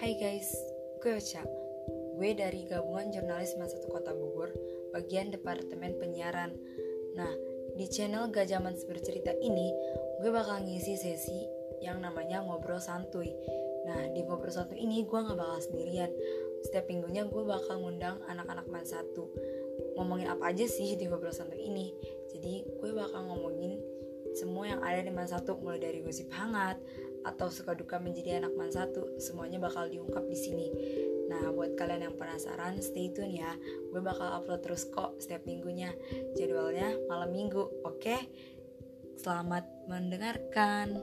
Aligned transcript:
Hai 0.00 0.16
guys, 0.16 0.48
gue 1.04 1.12
Ocha. 1.12 1.44
Gue 2.16 2.32
dari 2.32 2.64
gabungan 2.64 3.12
jurnalis 3.12 3.52
Mas 3.60 3.76
Satu 3.76 3.92
Kota 3.92 4.16
Bogor, 4.16 4.48
bagian 4.96 5.28
Departemen 5.28 6.00
Penyiaran. 6.00 6.56
Nah, 7.12 7.28
di 7.76 7.84
channel 7.84 8.32
Gak 8.32 8.48
Zaman 8.48 8.80
Bercerita 8.88 9.36
ini, 9.44 9.68
gue 10.24 10.32
bakal 10.32 10.64
ngisi 10.64 10.96
sesi 10.96 11.44
yang 11.84 12.00
namanya 12.00 12.40
Ngobrol 12.40 12.80
Santuy. 12.80 13.28
Nah, 13.84 14.08
di 14.16 14.24
Ngobrol 14.24 14.48
Santuy 14.48 14.80
ini 14.80 15.04
gue 15.04 15.20
gak 15.20 15.36
bakal 15.36 15.60
sendirian. 15.60 16.08
Setiap 16.64 16.88
minggunya 16.88 17.28
gue 17.28 17.44
bakal 17.44 17.84
ngundang 17.84 18.24
anak-anak 18.24 18.72
Man 18.72 18.88
Satu. 18.88 19.28
Ngomongin 20.00 20.32
apa 20.32 20.48
aja 20.48 20.64
sih 20.64 20.96
di 20.96 21.12
Ngobrol 21.12 21.36
Santuy 21.36 21.60
ini? 21.60 21.92
Jadi, 22.32 22.64
gue 22.80 22.90
bakal 22.96 23.28
ngomongin 23.28 23.76
semua 24.32 24.64
yang 24.64 24.80
ada 24.80 25.04
di 25.04 25.12
Man 25.12 25.28
Satu, 25.28 25.60
mulai 25.60 25.76
dari 25.76 26.00
gosip 26.00 26.32
hangat, 26.32 26.80
atau 27.24 27.52
suka 27.52 27.76
duka 27.76 28.00
menjadi 28.00 28.40
anak 28.40 28.52
man 28.56 28.72
satu 28.72 29.20
semuanya 29.20 29.60
bakal 29.60 29.86
diungkap 29.88 30.24
di 30.26 30.38
sini. 30.38 30.68
Nah 31.28 31.52
buat 31.54 31.78
kalian 31.78 32.10
yang 32.10 32.16
penasaran 32.18 32.82
stay 32.82 33.12
tune 33.14 33.38
ya. 33.38 33.54
Gue 33.92 34.02
bakal 34.02 34.40
upload 34.40 34.64
terus 34.64 34.88
kok 34.88 35.20
setiap 35.22 35.46
minggunya. 35.46 35.94
Jadwalnya 36.34 36.96
malam 37.06 37.30
minggu 37.30 37.62
oke? 37.86 38.16
Selamat 39.20 39.68
mendengarkan 39.84 40.96